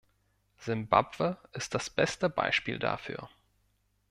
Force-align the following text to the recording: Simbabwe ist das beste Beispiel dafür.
Simbabwe 0.57 1.37
ist 1.53 1.75
das 1.75 1.91
beste 1.91 2.27
Beispiel 2.27 2.79
dafür. 2.79 3.29